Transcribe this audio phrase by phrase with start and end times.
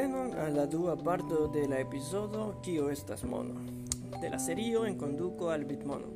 [0.00, 3.52] Bonvenon a la dua parto de la episodio Kio estas mono
[4.20, 6.06] de la serio en conduco al bitmono.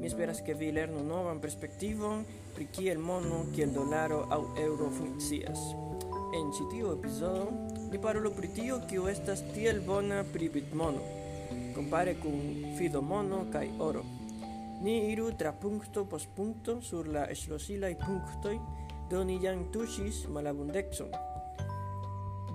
[0.00, 5.60] Mi esperas que vi lernu novan perspektivon pri kiel mono, kiel dolaro aŭ euro funkcias.
[6.40, 7.50] En ĉi tiu epizodo
[7.92, 11.04] ni parolu pri tio kio estas tiel bona pri bitmono
[11.74, 14.06] kompare kun fidomono kaj oro.
[14.80, 18.56] Ni iru tra punkto post punkto sur la ŝlosilaj punktoj
[19.10, 21.27] do ni jam tuŝis malabundecon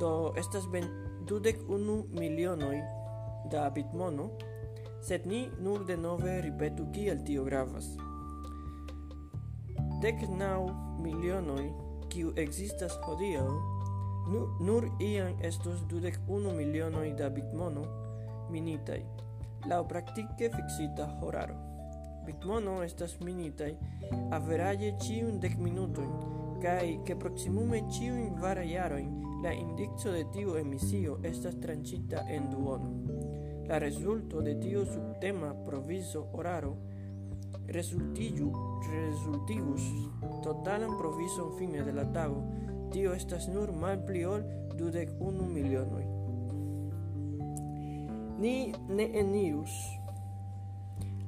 [0.04, 0.84] do estas ben
[1.28, 2.78] dudek unu milionoj
[3.52, 4.26] da bitmono,
[5.08, 7.88] sed ni nur denove ripetu kiel tio gravas.
[10.04, 10.60] Dek naŭ
[11.06, 11.64] milionoj
[12.12, 13.48] kiu ekzistas hodiaŭ,
[14.28, 17.88] nu, nur iam estos dudek unu milionoj da bitmono
[18.52, 19.00] minitaj,
[19.72, 21.56] laŭ praktike fiksita horaro.
[22.28, 23.72] Bitmono estas minitaj
[24.36, 26.16] averaĝe ĉiun dek minutojn
[26.64, 32.94] kaj ke proksimume ĉiujn kvar jarojn la indiczo de tiu emisio estas tranchita en duono.
[33.68, 36.78] La resulto de tiu subtema proviso oraro
[37.68, 38.52] resultillu
[38.88, 39.84] resultigus
[40.44, 42.40] totalan provison fine de la tago,
[42.92, 44.44] tio estas nur mal pli ol
[44.80, 46.06] dudek unu milionoi.
[48.40, 49.76] Ni ne enirus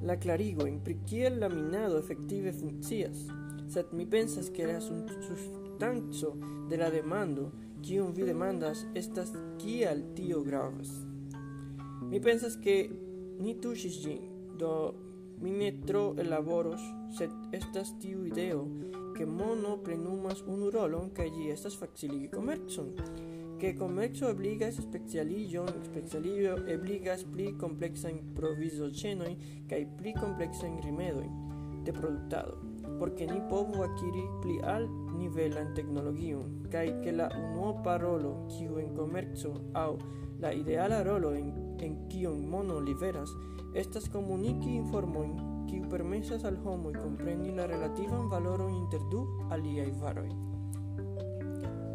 [0.02, 3.28] la clarigo pri kiel la minado efektive funkcias,
[3.68, 6.36] sed mi pensas que la sustanzo
[6.68, 7.52] de la demando
[7.86, 9.30] kiun vi demandas estas
[9.62, 10.90] kial tio gravas.
[12.10, 12.74] Mi pensas ke
[13.38, 14.24] ni tuŝis ĝin,
[14.58, 14.72] do
[15.42, 16.82] mi ne tro elaboros,
[17.18, 18.64] sed estas tiu ideo
[19.16, 22.92] ke mono plenumas unu rolon kaj ĝi estas faciligi komercon.
[23.60, 29.38] Ke komerco ebligas specialiĝon, specialiĝo ebligas pli kompleksan provizoĉenojn
[29.70, 31.44] kaj pli kompleksan rimedojn
[31.86, 32.66] de produktado
[32.98, 38.90] porque ni povu akiri pli al altnivelan teknologion kaj ke la unuo parolo kiu en
[38.96, 39.96] komerco aŭ
[40.40, 43.30] la ideala rolo en, en kion mono liveras
[43.74, 45.32] estas komuniki informojn
[45.70, 50.28] kiu permesas al homoj kompreni la relativan valoron inter du aliaj varoj.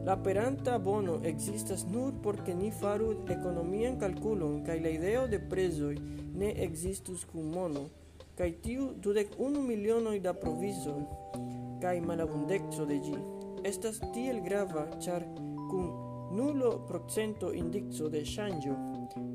[0.05, 5.95] La peranta bono existas nur porque ni faru ekonomian calculo, kaj la ideo de prezoj
[6.33, 7.89] ne existus cum mono
[8.37, 11.01] kai tiu dudek unu milionoi da provizoj
[11.81, 13.17] kaj malabundexo de gi.
[13.63, 15.23] estas tiel grava, char
[15.69, 15.89] kun
[16.31, 18.75] nulo procento indico de ŝanĝo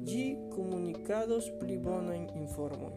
[0.09, 0.25] gi
[0.55, 2.93] comunicados pli bonajn informon.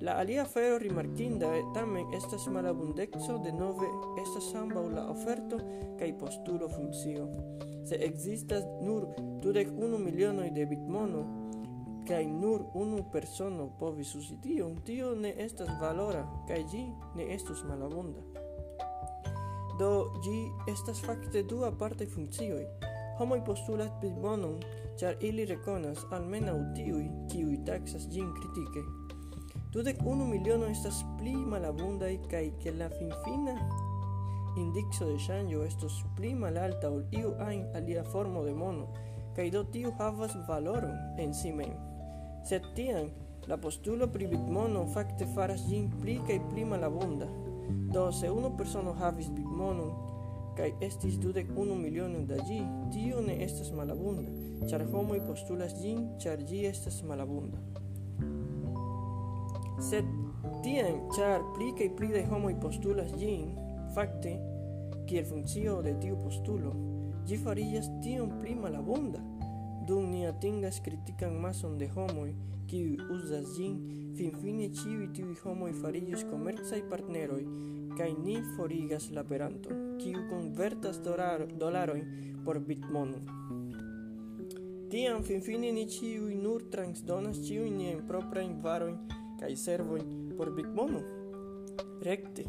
[0.00, 3.88] La alia fero rimarkinda tamen estas malabundexo de nove
[4.22, 5.58] estas ambaŭ la oferto
[5.98, 7.26] kaj postulo funkcio.
[7.88, 9.08] Se ekzistas nur
[9.42, 11.24] dudek unu milionoj de bitmono
[12.08, 16.84] kai nur unu persono povis uzi tion, tio ne estas valora, kai gi
[17.16, 18.22] ne estus malabunda.
[19.78, 19.90] Do,
[20.24, 20.38] gi
[20.72, 22.64] estas fakte du aparte funkcioi.
[23.18, 24.56] Homoi postulas pli bonon,
[24.98, 28.84] char ili rekonas almena utiui, kiui taxas gin kritike.
[29.72, 33.58] Dudek unu miliono estas pli malabundai, kai ke la fin fina
[34.58, 38.88] indixo de shanjo estos pli malalta ol iu ain alia formo de mono,
[39.36, 41.76] kai do tiu havas valoron en si men
[42.44, 43.10] Sed tiam
[43.48, 47.26] la postulo pri bitmono fakte faras ĝin pli kaj pli malabunda.
[47.92, 50.08] Do se unu persono havis bitmonon
[50.58, 52.58] kaj estis dudek unu miliono da ĝi,
[52.92, 54.32] tio ne estas malabunda,
[54.70, 57.60] ĉar homoj postulas ĝin, ĉar ĝi estas malabunda.
[59.88, 60.08] Sed
[60.64, 63.52] tiam, ĉar pli kaj pli da homoj postulas ĝin,
[63.94, 64.34] fakte,
[65.06, 66.74] kiel funkcio de tiu postulo,
[67.28, 69.22] ĝi fariĝas tiom pli malabunda,
[69.88, 72.34] dum ni atingas critican mason de homoj,
[72.68, 73.78] kiuj uzas ĝin,
[74.18, 77.40] finfine ĉiuj tiuj homoj fariĝis komercaj partneroj,
[77.96, 79.72] kaj ni forigas la peranto,
[80.02, 82.04] kiu konvertas dolar dolarojn
[82.44, 83.22] por bitmono.
[84.92, 89.00] Tiam finfine ni ĉiuj nur transdonas ĉiujn niajn proprajn varojn
[89.40, 91.02] kaj servojn por bitmono.
[92.04, 92.44] Rekte,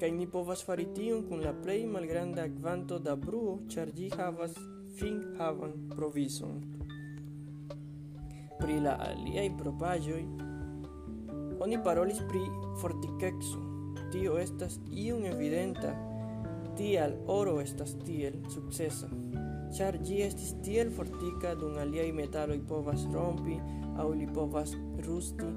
[0.00, 4.56] kaj ni povas fari tion kun la plej malgranda kvanto da bruo, ĉar ĝi havas
[5.00, 6.73] fin havan provizon.
[8.60, 10.24] Pri la aliaj propraĵoj
[11.64, 12.42] oni parolis pri
[12.80, 13.64] fortikexo
[14.14, 15.88] Tio estas iun evidenta,
[16.78, 19.08] tial oro estas tiel sukcesa,
[19.74, 23.56] char gi estis tiel fortika dun aliai metaloi povas rompi
[23.98, 25.50] au li povas rusti.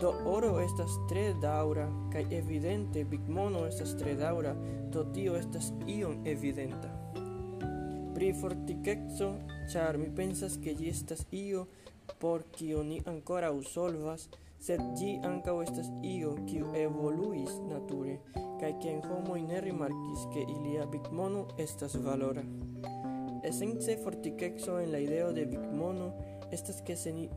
[0.00, 4.54] Do oro estas tre daura kaj evidente bigmono estas tre daura
[4.94, 6.92] do tio estas ion evidenta.
[8.14, 9.32] Pri fortikexo,
[9.72, 11.66] char mi pensas ke gi estas io
[12.20, 14.28] por kio ni ancora usolvas,
[14.60, 18.18] sed gi ancao estas io kiu evoluis nature
[18.60, 22.42] kaj kien homo ne rimarkis ke ilia bigmono estas valora.
[23.44, 26.12] Esence fortiquexo en la ideo de bigmono
[26.52, 27.28] estas ke se, ni,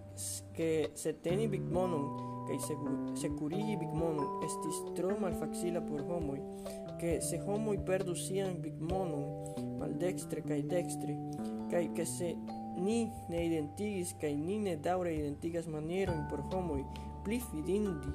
[0.56, 2.06] ke se teni bigmonon
[2.48, 2.60] kaj
[3.22, 6.38] sekurigi bigmonon estis tro malfacila por homo
[7.02, 9.26] ke se homoj perdu sian bigmonon
[9.80, 11.18] maldextre kai dextre
[11.72, 12.34] kai ke se
[12.78, 16.78] Ni ne identigis kai ni ne daure identigas maniero por homo
[17.24, 18.10] pli fidindi,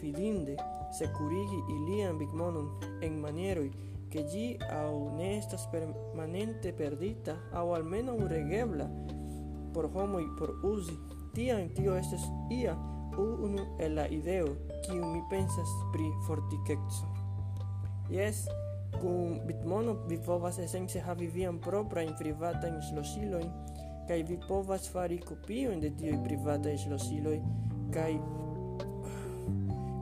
[0.00, 0.56] fidinde
[0.98, 2.68] securigi ilian bigmonon
[3.02, 3.64] en maniero
[4.10, 8.90] ke gi au ne estas permanente perdita au almeno regebla
[9.72, 10.96] por homo i por usi
[11.34, 12.74] tia en tio estas ia
[13.18, 17.06] unu el la ideo kiu mi pensas pri fortikeco.
[18.10, 18.48] yes
[19.00, 22.14] kun bitmono vi povas esence havi vian propra in
[22.88, 23.50] ŝlosilojn
[24.10, 27.36] kai vi povas fari kopio de privata privataj ŝlosiloj
[27.94, 28.14] kai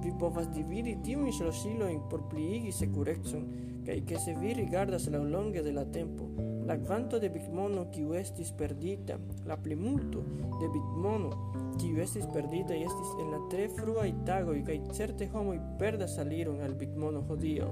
[0.05, 3.43] vi povas dividi tiujn ŝlosilojn por pliigi securexon
[3.85, 6.29] kai ke se vi rigardas laŭlonge de la tempo
[6.71, 10.25] la quanto de bitmono qui estis perdita, la plimulto
[10.61, 11.31] de bitmono
[11.77, 16.63] qui estis perdita estis en la tre fruaj y kai certe homo i perda saliron
[16.63, 17.69] al bitmono hodio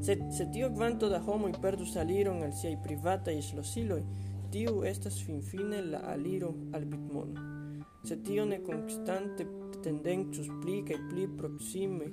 [0.00, 4.02] Se, se tio quanto da i perdu saliron al siaj privataj ŝlosiloj,
[4.50, 7.48] tiu estas fin fine la aliro al bitmono
[8.04, 9.46] se tio ne constante
[9.82, 12.12] tendencus pli kai pli proxime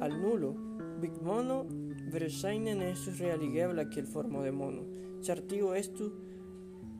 [0.00, 0.54] al nulo
[1.00, 1.64] bitmono
[2.12, 4.84] verŝajne ne estus realigebla kiel formo de mono,
[5.24, 6.10] ĉar tio estu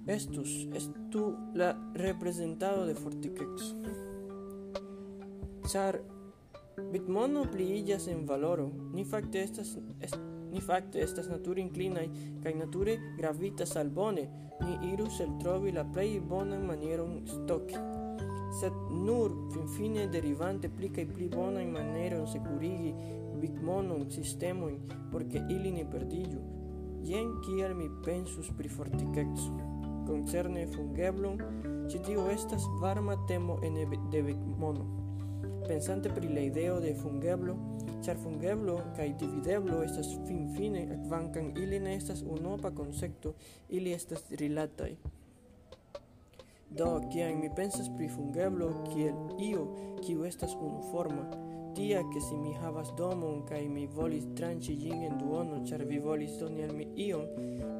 [0.09, 1.25] estus estu
[1.61, 3.95] la representado de fortikeco.
[5.69, 5.99] Ĉar
[6.93, 10.17] bitmono pliiĝas en valoro, ni fakte estas est,
[10.53, 12.07] Ni fakte estas nature inclinaj
[12.43, 14.29] kaj nature gravitas al bone.
[14.65, 17.79] Ni irus eltrovi la plej bonan manieron stoki.
[18.61, 22.95] Sed nur finfine derivante pli kaj pli bonan manieron sekurigi
[23.41, 24.79] bigmonon sistemojn
[25.13, 26.41] por ke ili ne perdiĝu.
[27.09, 29.53] Jen kiel mi pensus pri fortikeco.
[30.09, 31.39] Koncerne fungeblon,
[31.93, 33.77] ĉi tio estas varma temo en
[34.13, 34.87] de bigmono.
[35.69, 37.55] Pensante pri la ideo de fungeblo,
[38.09, 43.35] ĉar fungeblo kaj divideblo estas finfine, kvankam ili ne estas unuopa koncepto,
[43.69, 44.95] ili estas rilataj.
[46.71, 49.13] Do, kiam mi pensas pri fungeblo kiel
[49.51, 49.67] io,
[50.01, 51.27] kiu estas unuforma,
[51.77, 56.01] tia ke si mi havas domon kaj mi volis tranĉi ĝin en duono, ĉar vi
[56.01, 57.29] volis doni al mi ion,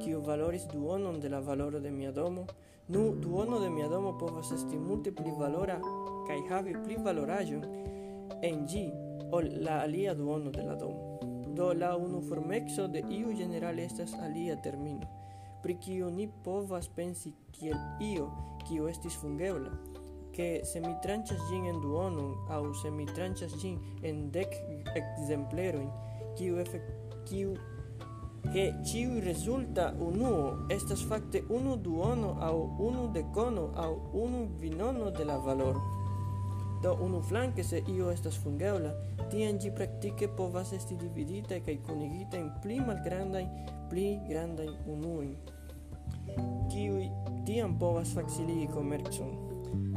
[0.03, 2.45] kiu valoris duonon de la valoro de mia domo,
[2.87, 5.81] nu duono de mia domo povas esti multe pli valora
[6.29, 7.65] kaj havi pli valoraĵon
[8.45, 8.89] en ĝi
[9.31, 11.19] la alia duono de la domo
[11.55, 15.07] do la unu formexo de iu general estas alia termino.
[15.63, 18.29] Pri kiu ni povas pensi kiel io
[18.67, 19.71] kiu estis fungebla
[20.31, 20.95] che se mi
[21.67, 23.05] en duonon au se mi
[24.03, 24.51] en dec
[24.95, 25.89] exempleroin
[26.35, 26.81] kiu efek
[27.25, 27.53] kiu
[28.53, 35.25] che ciu resulta unuo estas fakte unu duono au unu decono au unu vinono de
[35.25, 35.75] la valor
[36.83, 38.93] Do unu flanke se io estas fungebla,
[39.31, 43.47] tien gi praktike povas esti dividita kaj kunigita en pli malgrandaj,
[43.91, 45.27] pli grandaj unuoj,
[46.71, 47.09] kiuj
[47.45, 49.33] tiam povas faciligi komercon,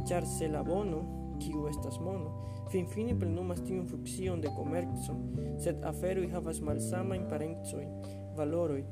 [0.08, 1.04] ĉar se la bono,
[1.42, 2.34] kiu estas mono,
[2.72, 5.16] finfine plenumas tiun funkcion de komerco,
[5.62, 7.90] sed aferoj havas malsamajn parencojn,
[8.38, 8.82] valoroj,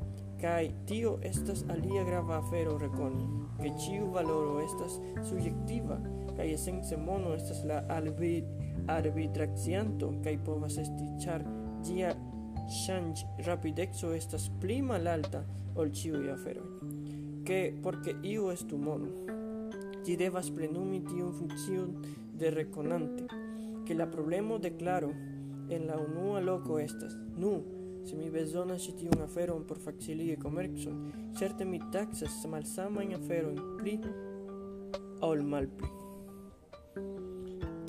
[0.40, 3.26] kai tio estas alia grava afero reconi,
[3.61, 6.00] ke ciu valoro estas subjektiva,
[6.37, 8.44] kai esence mono estas la arbit
[8.88, 11.44] arbitracianto, kai povas esti char
[11.85, 12.14] gia
[12.85, 15.44] change rapidexo estas pli malalta
[15.76, 16.94] ol ciu aferoi.
[17.44, 19.30] Ke porque iu estu mono,
[20.04, 21.90] Ti devas plenumi tiun funkcion
[22.38, 23.26] de reconante,
[23.85, 25.11] que la problemo de claro
[25.68, 27.62] en la unua loco estas, nu,
[28.04, 31.00] Se mi bezonas ĉi tiun aferon por faciligi komercon,
[31.38, 33.97] certe mi taksas malsamajn aferojn pli
[35.26, 35.90] ol malpli.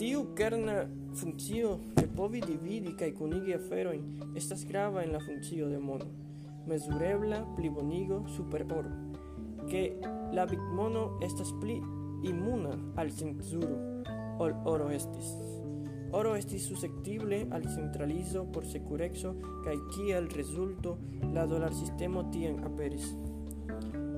[0.02, 0.82] Tiu kerna
[1.16, 6.10] funkcio de povi dividi kaj kunigi aferojn estas grava en la funkcio de mono,
[6.68, 8.92] mezurebla plibonigo super oro,
[9.70, 9.86] ke
[10.34, 11.80] la bitmono estas pli
[12.28, 13.78] imuna al censuro
[14.42, 15.61] ol oro estis.
[16.14, 20.98] Oro estis susceptible al centralizo por securexo kaj kiel resulto
[21.34, 23.14] la dolar sistemo tien aperis.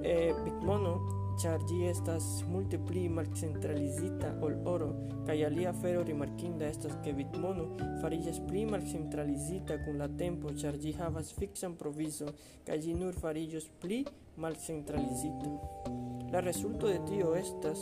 [0.03, 0.95] E bitmono
[1.41, 4.89] char gi estas multe pli malcentralizita ol oro
[5.27, 7.65] kaj alia afero rimarkinda estas ke bitmono
[8.01, 12.33] fariĝas pli malcentralizita kun la tempo char gi havas fiksan provizo
[12.67, 14.03] kaj gi nur fariĝos pli
[14.37, 16.12] malcentralizita.
[16.33, 17.79] La resulto de tio estas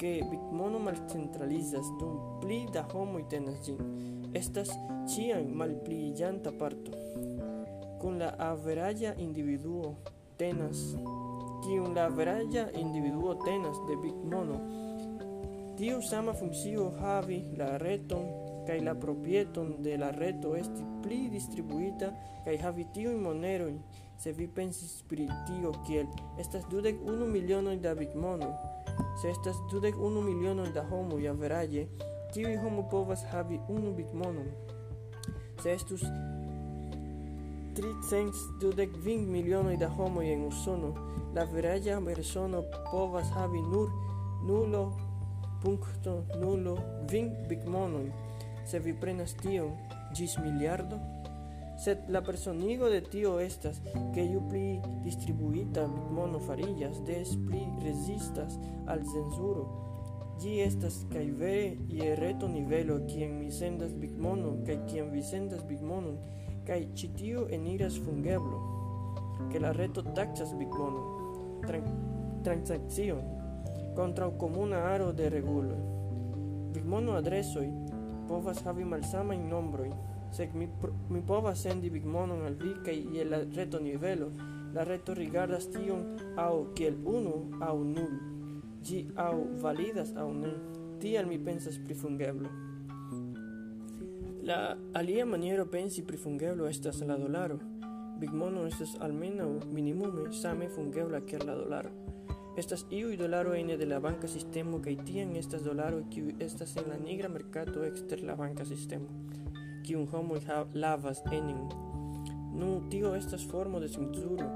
[0.00, 3.82] que Bitmono malcentralizas dum pli da homoj tenas ĝin.
[4.34, 4.72] Estas
[5.12, 6.96] ĉiam malpliiĝanta parto.
[8.00, 9.92] Kun la averaĝa individuo
[10.40, 10.86] tenas
[11.60, 14.56] kiun la veraja individuo tenas de big mono
[15.76, 18.24] tiu sama funcio havi la reton
[18.66, 22.10] kaj la propieton de la reto esti pli distribuita
[22.44, 23.68] kaj havi tiu monero
[24.22, 26.06] se vi pensis pri tio kiel
[26.38, 28.52] estas dudek unu milionoj da bitmonoj,
[29.22, 31.88] se estas dudek unu milionoj da homo ja veraje
[32.34, 34.46] tiuj homo povas havi unu bitmonon.
[35.62, 36.02] Se estus
[37.76, 40.94] 320 milionoj da homoj en Usono,
[41.34, 43.88] la averaĝa persono povas havi nur
[44.46, 44.92] nulo
[45.62, 46.78] punkto nulo
[47.10, 48.12] vin bitmonoj.
[48.66, 49.72] Se vi prenas tion
[50.14, 50.98] ĝis miliardo,
[51.84, 53.80] sed la personigo de tio estas,
[54.14, 59.68] ke ju pli distribuita bigmono farillas, des pli resistas al censuro
[60.40, 65.64] gi estas kaj vere je reto nivelo kien mi sendas bitmonon kaj kien vi sendas
[65.68, 66.16] bitmonon
[66.66, 68.60] kai ĉi tio eniras fungeblo,
[69.52, 71.84] ke la reto taxas bitmonon, tran
[73.96, 75.76] contra o comuna aro de reguloj.
[76.74, 77.66] Bitmono adresoj
[78.28, 79.92] povas havi malsamajn nombrojn,
[80.30, 80.68] nombroi se mi
[81.08, 84.30] mi povas sendi bitmono al vi kai e la reto nivelo
[84.72, 88.14] la reto rigardas tion au kiel unu au nul
[88.82, 90.52] gi au validas au ne
[90.98, 92.48] tial mi pensas pri fungeblo
[94.42, 97.58] La alia maniero pensi pri fungeblo estas la dolaro.
[98.18, 101.90] Big mono estas almena minimume same fungebla que la dolaro.
[102.56, 106.88] Estas iu dolaro ene de la banca sistemo kaj tian estas dolaro kiu estas en
[106.88, 109.06] la nigra mercato exter la banca sistemo.
[109.84, 110.34] qui un homo
[110.74, 111.68] lavas enin.
[112.52, 114.46] Nun tio estas formo de censuro,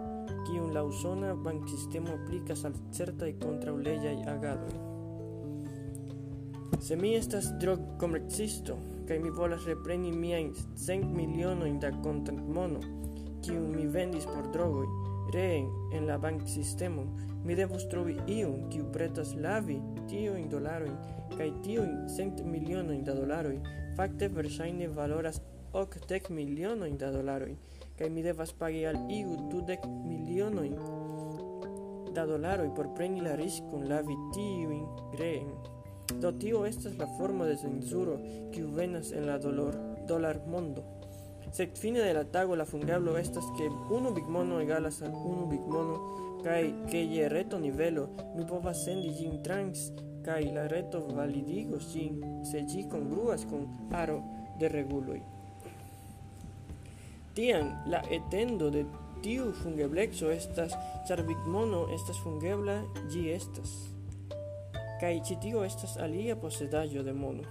[0.46, 4.74] qui un la usona banksistemo aplikas al certa y contra kontraŭleĝaj agadoj.
[6.80, 8.76] Se mi estas drogkomercisto
[9.08, 12.80] kai mi volas repreni miajn cent milionojn da kontantmono,
[13.44, 14.86] kiun mi vendis por drogoi,
[15.34, 17.04] reen en la banksistemo,
[17.44, 19.76] mi devus trovi iun kiu pretas lavi
[20.06, 20.86] tio in dolaro
[21.36, 23.50] kai tio in cent miliono in da dolaro
[23.96, 25.40] fakte versaine valoras
[25.72, 27.46] ok tek miliono in da dolaro
[27.96, 30.76] kai mi devas pagi al iu dudek miliono in
[32.14, 34.86] da dolaro por preni la riskon lavi tio in
[35.18, 35.74] reen
[36.20, 38.18] Do tio estas la forma de censuro
[38.52, 39.74] kiu venas en la dolor
[40.06, 40.82] dolar mondo.
[41.52, 45.96] Sed fine de la tago la fungablo estas ke unu bigmono egalas al unu bigmono
[46.44, 48.08] kaj ke reto nivelo.
[48.36, 49.90] Mi povas sendi ĝin trans
[50.24, 52.20] kaj la reto validigos ĝin
[52.50, 54.20] se ĝi kongruas kun aro
[54.60, 55.20] de reguloj.
[57.34, 58.84] Tiam la etendo de
[59.24, 60.76] tiu fungeblexo estas
[61.08, 62.78] ĉar bigmono estas fungebla
[63.10, 63.72] ĝi estas.
[65.00, 67.48] Kai citio estas alia posedaĵo de mono.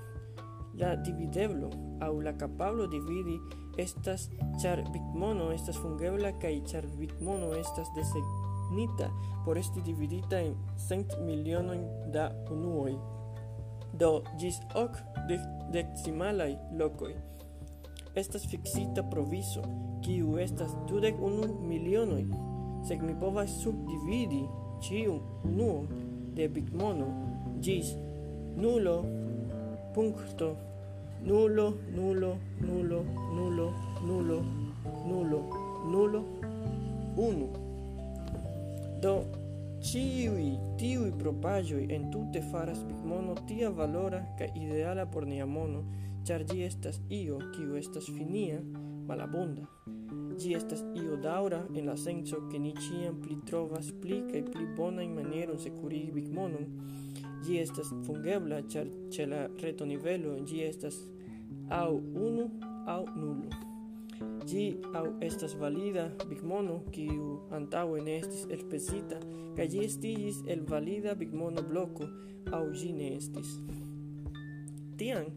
[0.79, 1.69] La divideblo
[2.01, 3.35] aŭ la kapablo dividi
[3.77, 4.29] estas
[4.61, 7.89] ĉar bitmono estas fungebla kaj ĉar bitmono estas
[8.73, 9.11] dignita
[9.45, 12.95] por esti dividita en cent milionojn da unuoj,
[13.99, 14.97] do ĝis ok
[15.71, 17.13] decimalaj lokoj.
[18.15, 19.61] Estas fiksita proviso,
[20.05, 22.25] kiu estas dudek unu milionoj,
[22.87, 24.43] sed mi povas subdividi
[24.85, 25.87] ĉiun unuon
[26.35, 27.07] de bitmono.
[27.63, 27.93] Ĝis
[28.57, 29.03] nulo
[29.95, 30.55] punkto
[31.25, 33.03] nulo nulo nulo
[33.35, 33.67] nulo
[34.07, 34.39] nulo
[35.07, 35.43] nulo
[35.91, 36.23] nulo
[37.17, 37.62] unu
[39.03, 39.17] Do
[39.83, 40.43] ĉiuj
[40.79, 45.81] tiuj en tutte faras Bigmono tia valora ca ideala por nia mono,
[46.25, 48.61] char gi estas io kiu estas finia,
[49.07, 49.65] malabunda.
[50.39, 54.69] Gi estas io daura en la senso ke ni ciam pli trovas pli ca pli
[54.77, 56.65] bonajn manieron sekurigi Bigmonon.
[57.43, 60.95] gi estas fungebla, char ĉe la retonivelo gi estas
[61.69, 61.95] au
[62.27, 62.49] unu
[62.87, 63.72] au nulo.
[64.49, 64.65] Gi
[64.99, 69.19] au estas valida bigmono kiu antaŭe ne estis elspezita
[69.57, 72.09] kaj ĝi estiĝis el valida bigmono-bloko
[72.57, 73.53] aŭ ĝi ne estis.
[74.99, 75.29] Tian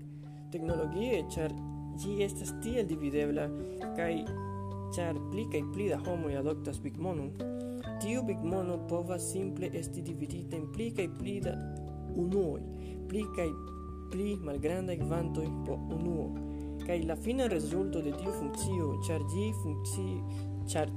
[0.53, 1.55] teknologie, ĉar
[2.03, 3.47] ĝi estas tiel dividebla
[3.99, 4.13] kaj
[4.97, 7.31] ĉar pli kaj pli da homoj adoptas bigmonon,
[8.03, 11.55] tiu bigmono povas simple esti dividita en pli kaj pli da
[12.17, 12.61] unuoj,
[13.09, 13.49] pli kaj
[14.13, 16.46] pli malgrandaj kvantoj po unuo
[16.87, 20.07] kai la fina rezulto de tiu funkcio, char gi funkci
[20.71, 20.89] char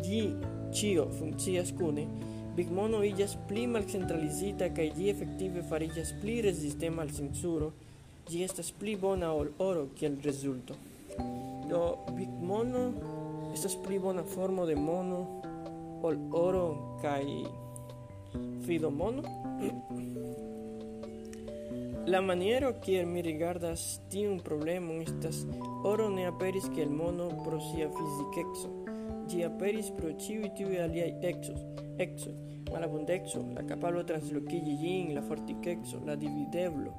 [0.00, 0.34] gi
[0.72, 2.06] cio funkcias kune,
[2.54, 7.72] Bigmono illas pli malcentralizita kai gi efektive farillas pli resistema al censuro.
[8.28, 10.74] gi estas pli bona ol oro kiel rezulto.
[11.68, 11.82] Do
[12.16, 12.82] Bigmono
[13.54, 15.40] estas pli bona formo de mono
[16.02, 17.44] ol oro kai
[18.64, 19.22] fido mono
[22.04, 25.44] La maniero kiel mi rigardas tiun problemon estas,
[25.86, 28.70] oro ne aperis kiel mono pro sia fizikeco.
[29.30, 31.62] Ĝi aperis pro ĉiuj tiuj aliaj ecos,
[32.02, 32.34] ecoj,
[32.72, 36.90] malabundeco, la kapablo translokigi ĝin, la fortikeco, la divideblo.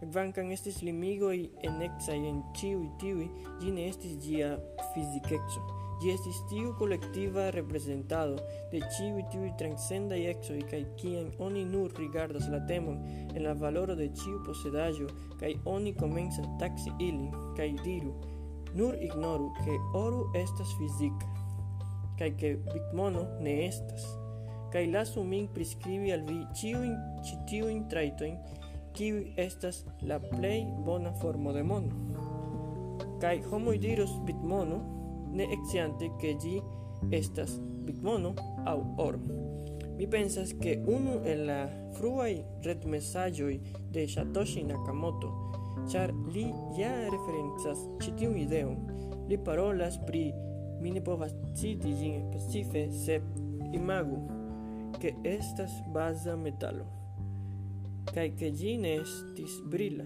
[0.00, 1.36] Kvankam estis limigoj
[1.68, 3.28] enexaj en ĉiuj tiuj,
[3.60, 4.54] ĝi ne estis ĝia
[4.94, 5.83] fizikeco.
[6.00, 8.36] Y Gjestistiu kolektiva reprezentado
[8.72, 12.98] de ĉiuj tiuj transcendaj ecoj kaj kiam oni nur rigardas la temon
[13.34, 15.06] en la valoro de ĉiu posedaĵo
[15.40, 18.12] kaj oni komencas taksi ilin kaj diru
[18.74, 21.30] nur ignoru ke oro estas fizika
[22.18, 24.10] kaj ke bitmono ne estas
[24.74, 26.94] kaj lasu min priskribi al vi ĉiujn
[27.26, 28.38] ĉi tiujn trajtojn
[28.94, 31.90] kiuj estas la plej bona formo de mono.
[33.22, 34.78] Kaj homoj diros bitmono
[35.34, 36.62] ne exciante che gi
[37.10, 39.62] estas bigmono au ormo.
[39.96, 43.60] Mi pensas che unu el la fruai retmesagioi
[43.90, 45.30] de Satoshi Nakamoto,
[45.86, 48.76] char li ja referenzas citiu ideon,
[49.28, 50.32] li parolas pri
[50.80, 53.22] mi ne povas citi gin specife, se
[53.72, 54.18] imagu,
[54.98, 56.86] che estas baza metalo,
[58.12, 60.04] cae che gi ne estis brila,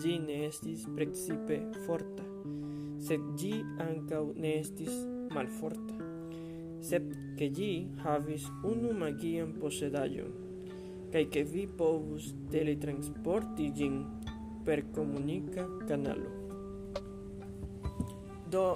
[0.00, 2.31] gi ne estis precipe forta,
[3.02, 4.94] sed gi ancau ne estis
[5.34, 5.96] malforta,
[6.88, 7.72] sed ke gi
[8.04, 10.32] havis unu magian posedaĵon,
[11.12, 13.96] kai que vi povus teletransporti gin
[14.64, 16.30] per comunica canalo.
[18.52, 18.66] Do,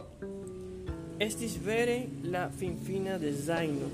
[1.27, 1.99] estis vere
[2.35, 3.91] la finfina designo,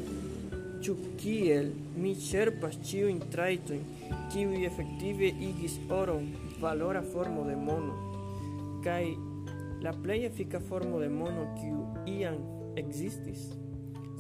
[0.83, 3.85] ciu kiel mi cerpas ciu in traitoin,
[4.33, 7.99] kiuj effective igis oron valora formo de mono,
[8.87, 9.12] kai
[9.83, 12.39] la plei efika formo de mono kiu iam
[12.77, 13.51] existis.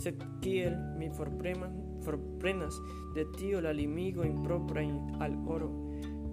[0.02, 2.74] Sed kiel mi forpreman, forprenas
[3.14, 5.70] de tio la limigo impropra in al oro,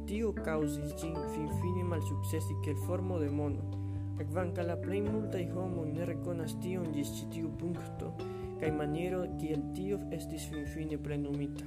[0.08, 3.70] tio causis gin fin fine mal successi quel formo de mono.
[4.20, 10.00] Kvankam la plei multai homo ne reconas tion gis citiu puncto, punkto maniero kiel tio
[10.12, 11.65] estis finfine plenumita.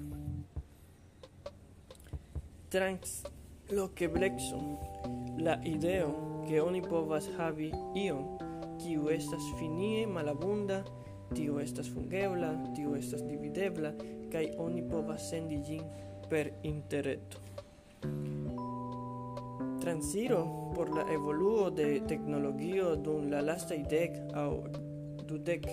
[2.68, 3.22] Trans
[3.70, 4.58] lo que blexo
[5.38, 8.38] la ideo che oni povas havi ion
[8.78, 10.82] kiu estas finie malabunda,
[11.34, 13.92] tiu estas fungebla, tiu estas dividebla
[14.32, 15.84] kai oni povas sendi gin
[16.28, 17.38] per interreto.
[19.80, 24.62] Transiro por la evoluo de tecnologio dun la lasta idec au
[25.26, 25.66] dudec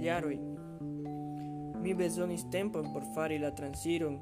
[0.00, 0.38] iaroi.
[1.82, 4.18] Mi besonis tempo por fari la transiron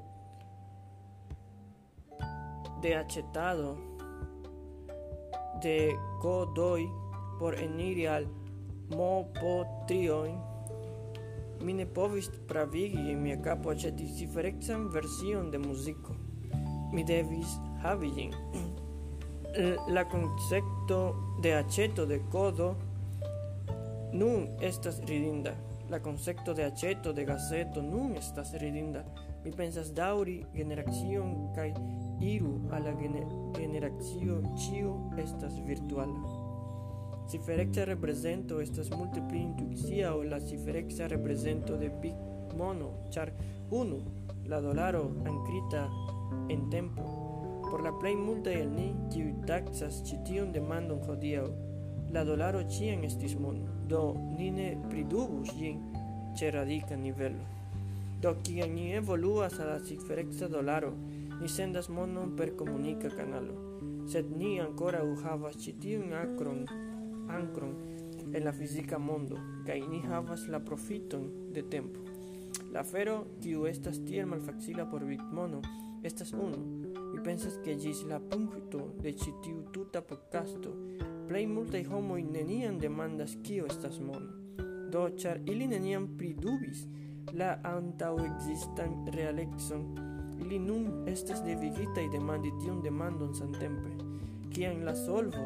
[2.83, 3.92] de acetado
[5.63, 6.89] de Godoy
[7.39, 8.27] por Enirial
[8.91, 10.41] Mopotrion.
[11.63, 16.15] Mine povist pravigi in mia capo aĉetis diferencan version de muziko.
[16.93, 18.31] Mi devis havi.
[19.95, 20.99] La concepto
[21.43, 22.75] de aĉeto de kodo
[24.13, 25.55] nun estas ridinda.
[25.91, 29.05] La concepto de aĉeto de gazeto nun estas ridinda.
[29.45, 31.73] Mi pensas daŭri generacion kaj
[32.23, 33.27] iru al la gener
[33.59, 36.23] generacio ĉiu estas virtuala.
[37.31, 42.15] Ciferexa represento estas multe pli intuicia o la ciferexa represento de big
[42.59, 43.33] mono, char
[43.71, 43.99] unu
[44.47, 45.89] la dolaro ancrita
[46.49, 47.03] en tempo.
[47.71, 51.47] Por la plej multaj el ni, kiuj taxas ĉi demandon hodiaŭ,
[52.13, 55.81] la dolaro ĉiam estis mono, do ni ne pridubus gin
[56.37, 57.47] ce radica nivelo.
[58.21, 60.93] Do kiam ni evoluas a la ciferexa dolaro,
[61.43, 63.55] ni sendas monon per comunica canalo.
[64.07, 66.61] sed ni ankoraŭ havas ĉi tiun akron,
[67.37, 67.73] ankron
[68.35, 71.25] en la fizika mondo, kaj ni havas la profiton
[71.55, 72.01] de tempo.
[72.75, 75.63] La fero, kiu estas tiel malfacila por Bitmono,
[76.03, 76.61] estas unu.
[77.13, 80.77] Mi pensas ke ĝis la punkto de ĉi tiu tuta podcasto,
[81.29, 84.31] plej multaj homoj neniam demandas kio estas mono.
[84.95, 86.87] Do, ĉar ili neniam pridubis
[87.35, 90.12] la antaŭekzistan realecon
[90.43, 93.93] Ili nun estas devigitaj demandi tiun demandon samtempe.
[94.53, 95.45] Kiam la solvo,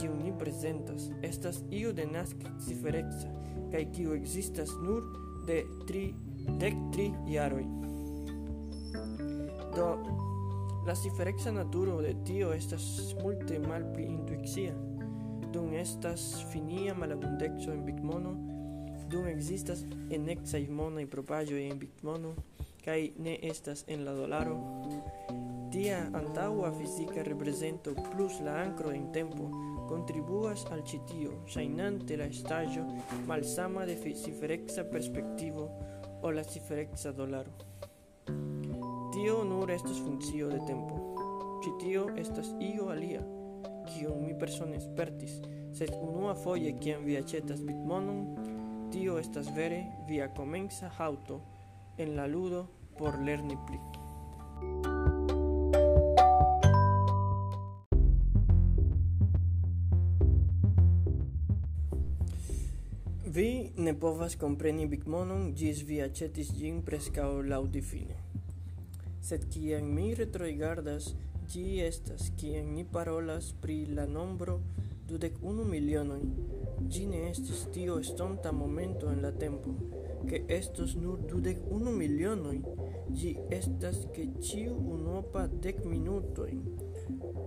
[0.00, 3.28] kiu ni prezentas, estas io de naskcifereca,
[3.72, 5.04] kaj kiu ekzistas nur
[5.46, 6.06] de tri,
[6.60, 7.66] dek tri jaroj.
[9.76, 9.88] Do,
[10.86, 14.72] la cifereca naturo de tio estas multe malpli intuicia,
[15.52, 18.34] dum estas finia malabundeco en Bitmono,
[19.10, 22.34] dum ekzistas enexaj monaj propraĵoj en Bitmono,
[22.84, 24.56] kai ne estas en la dolaro,
[25.70, 29.50] tia antaua fisica represento plus la ancro en tempo
[29.90, 32.86] contribuas al citio, shainante la estajo
[33.26, 35.70] malsama de ciferexa perspectivo
[36.22, 37.50] o la ciferexa dolaro.
[39.12, 40.94] Tio nur estas funcio de tempo.
[41.64, 43.20] Citio estas io alia,
[43.90, 45.40] kiun mi persone spertis,
[45.72, 48.22] sed unua foje kiam vi aĉetas bitmonon,
[48.92, 51.40] tio estas vere via komenca haŭto
[52.00, 53.78] en la ludo por lerni pli.
[63.26, 68.16] Vi ne povas compreni Bigmonon gis vi acetis gin prescao lau difine.
[69.20, 71.12] Sed kiam mi retroigardas,
[71.52, 74.58] gi estas kiam ni parolas pri la nombro
[75.06, 76.26] dudec unu milionoi,
[76.88, 79.89] gi ne estis tio estonta momento en la tempo
[80.30, 82.62] che estos nur dudec unu milionoi,
[83.10, 86.62] gi estas che ciu unuopa dec minutoin.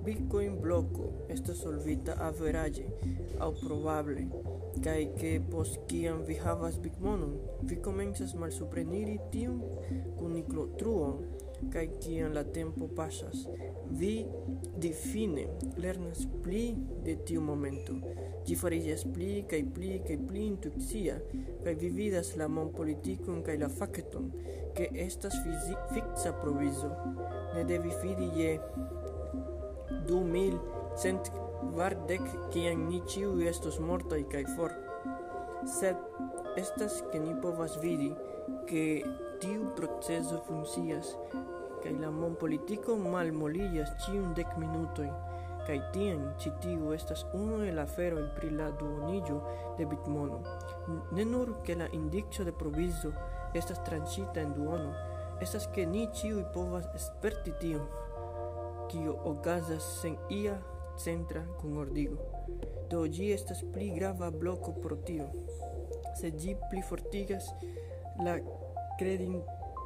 [0.03, 2.83] Bitcoin bloco estas solvita average,
[3.39, 4.27] au probable,
[4.83, 9.63] cae che pos ciam vi havas bitmonon, vi comenzas malsupreniri tiun
[10.19, 11.23] cuniclotruon,
[11.71, 13.47] cae ciam la tempo pasas,
[13.89, 14.25] vi
[14.77, 17.95] define lernas pli de tiu momento.
[18.47, 21.17] Ĝi fariĝas pli kaj pli kaj pli intuicia,
[21.63, 24.31] kaj vi vidas la monpolitikon kaj la fakton,
[24.75, 26.91] ke estas fiksa provizo.
[27.55, 28.59] Ne devi fidi je
[30.07, 30.57] du mil
[30.99, 34.75] cent kvardek, kiam ni ĉiuj estos mortaj kaj for.
[35.79, 35.95] Sed
[36.59, 38.11] estas ke ni povas vidi,
[38.67, 39.03] ke
[39.41, 41.15] tiu proceso funkcias
[41.83, 45.13] kaj la monpolitiko malmoliĝas ĉiun dek minutojn,
[45.67, 46.51] kaj tiam ĉi
[46.95, 49.39] estas uno el aferoj pri la duoniĝo
[49.77, 50.39] de bitmono.
[51.11, 53.11] Ne nur la indico de proviso
[53.53, 54.93] estas tranĉita en duono,
[55.41, 57.87] estas ke ni ĉiuj povas sperti tion,
[58.91, 60.57] kio okazas sen ia
[60.97, 62.17] centra kunordigo.
[62.89, 65.27] Do ĝi estas pli grava bloco pro tio,
[66.19, 67.49] se ĝi plifortigas
[68.25, 68.37] la
[68.99, 69.41] kredin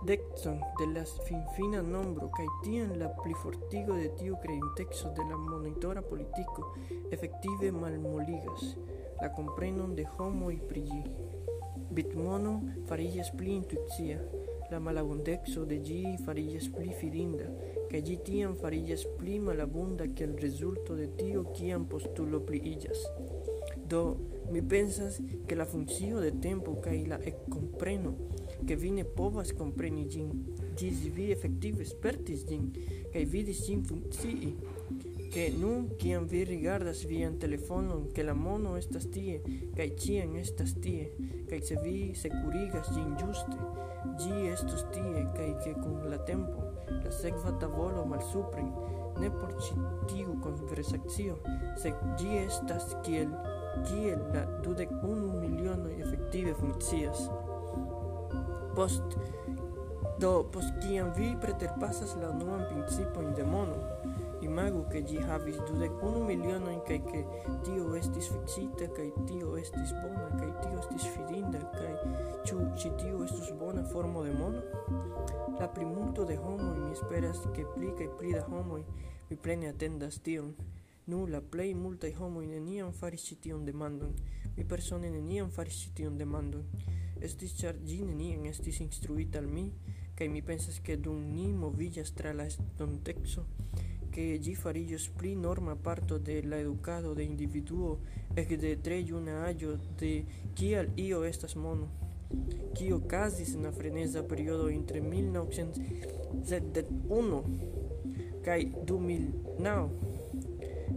[0.05, 5.37] credindecon de la finfina nombro kaj tiam la pli fortigo de tiu credinteco de la
[5.37, 6.75] monitora politiko
[7.11, 8.75] efektive malmoligas
[9.21, 11.01] la comprenon de homoj pri ĝi.
[11.97, 14.19] Bitmono fariĝas pli intuicia,
[14.71, 17.47] la malabundeco de ĝi fariĝas pli fidinda,
[17.89, 23.01] che gi tiam farillas pli malabunda che il resulto de tio kiam postulo pli illas.
[23.87, 24.17] Do,
[24.51, 27.33] mi pensas che la funzio de tempo kai la e
[28.65, 30.31] che vi ne povas compreni gin,
[30.75, 32.71] gis vi effettive spertis gin,
[33.13, 34.55] kaj vidis gin funkcii
[35.29, 39.41] che nun kiam vi rigardas vian telefonon che la mono estas tie
[39.75, 41.11] kaj cian estas tie
[41.49, 43.57] kaj se vi securigas gin giuste,
[44.17, 46.63] gi estos tie kaj che con la tempo
[47.03, 48.71] la sekva tavolo malsupren
[49.19, 49.75] ne por ĉi
[50.09, 51.37] tiu konversacio,
[51.81, 53.31] sed ĝi estas kiel
[53.87, 57.27] kiel la dudek unu milionoj efektive funkcias
[58.77, 59.17] post
[60.21, 63.77] do post kiam vi preterpasas la unuan principon de mono
[64.47, 67.23] imagu ke ĝi havis dudek unu milionojn kaj ke
[67.65, 71.93] tio estis fiksita kaj tio estis bona kaj tio estis fidinda kaj
[72.47, 74.61] ĉu ĉi tio estus bona formo de mono
[75.59, 78.83] la plimulto de homoj mi esperas ke pli kaj pli da homoj
[79.29, 80.53] mi plene atendas tion
[81.07, 84.09] Nu, la plej multaj homoj neniam faris ĉi tion demandon.
[84.57, 86.65] Mi persone neniam faris ĉi tion demandon.
[87.21, 89.71] Estis ĉar ĝi neniam estis instruita al mi,
[90.17, 93.45] kaj mi pensas ke dum ni moviĝas tra la estonteco,
[94.13, 97.97] ke ĝi fariĝos pli norma parto de la edukado de individuo
[98.35, 100.11] ekde tre juna aĝo de
[100.57, 101.87] kial io estas mono.
[102.75, 107.43] Kio okazis en la freneza periodo inter 1971
[108.45, 110.16] kaj 2009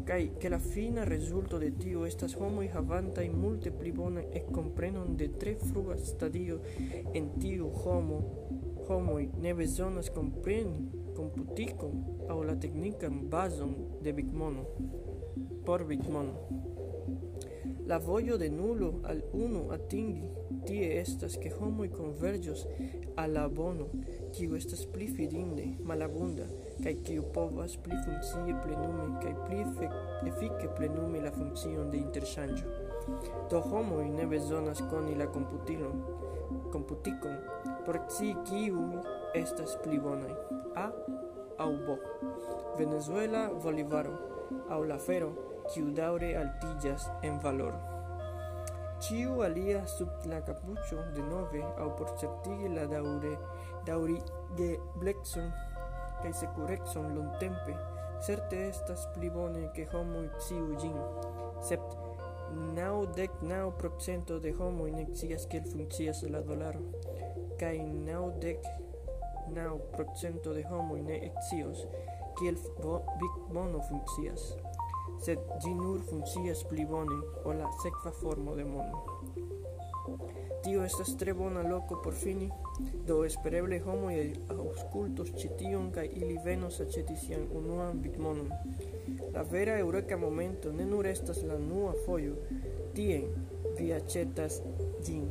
[0.06, 5.28] kaj ke la fina rezulto de tio estas homoj havantaj multe pli bonan ekkomprenon de
[5.42, 6.60] tre frua stadio
[7.14, 8.20] en tiu homo
[8.88, 14.64] homoj ne bezonas kompreni komputikon aŭ la teknikan bazon de Bigmono
[15.66, 16.34] por Bigmono.
[17.86, 20.30] La vojo de nulo al uno atingi
[20.66, 22.66] tie estas que homoj convergios
[23.16, 23.88] al la bono,
[24.32, 26.46] kiu estas pli fidinde, malabunda,
[26.84, 29.64] kaj kiu povas pli funkcie plenumi kaj pli
[30.30, 32.72] efike plenumi la funkcion de interŝanĝo.
[33.50, 36.02] Do homoj ne bezonas koni la komputilon,
[36.72, 37.36] komputikon,
[37.86, 39.00] por ci kiuj
[39.34, 40.34] estas pli bonaj.
[40.76, 40.90] A
[41.60, 41.96] aŭ B.
[42.78, 44.12] Venezuela Bolivaro
[44.70, 45.32] aŭ la fero,
[45.72, 47.74] kiu daure altillas en valor.
[49.00, 53.36] Ciu alia sub la capucho de nove au por certigi la daure
[53.86, 54.18] dauri
[54.56, 55.48] de blexon
[56.22, 57.76] kaj sekurecon longtempe,
[58.26, 60.98] certe estas pli bone, ke homoj sciu ĝin.
[61.68, 61.85] Sep
[62.76, 66.83] naŭdek naŭ procento de homoj ne scias kiel funkcias la dolaro,
[67.61, 67.76] kaj
[68.09, 68.66] naŭdek
[69.54, 71.85] naŭ procento de homoj ne scios
[72.40, 72.56] kiel
[73.20, 74.50] bitmono funkcias.
[75.24, 79.02] Sed ĝi nur funkcias pli bone ol la sekva formo de mono.
[80.70, 82.46] Tio estas tre bona loko por fini,
[83.06, 84.12] do espereble homoj
[84.54, 88.52] aŭskultos ĉi tion kaj ili venos aĉeti sian unuan bitmonon.
[89.35, 92.37] La vera eureka momento ne nur estas la nua fojo,
[92.94, 93.26] tien
[93.80, 94.61] vi aĉetas
[95.09, 95.24] ĝin,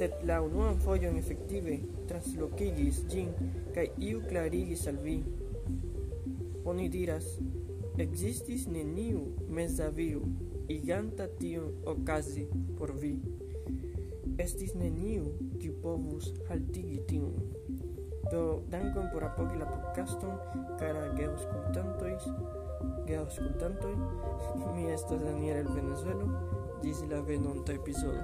[0.00, 1.76] sed la unuan fojon efektive
[2.10, 3.30] translokigis ĝin
[3.78, 5.20] kaj iu klarigis al vi.
[6.74, 7.30] Oni diras,
[8.08, 10.26] ekzistis neniu meza viro
[10.68, 13.14] iganta tion okazi por vi
[14.38, 15.28] estis neniu,
[15.60, 17.34] kiu povus haltigi tiun.
[18.32, 20.38] Do, dankon por apogi la podcaston,
[20.80, 22.14] cara geauscultantoj,
[23.08, 23.94] geauscultantoj,
[24.74, 26.26] mi estas Daniel el Venezuelo,
[26.82, 28.22] ĝis la venonta epizodo.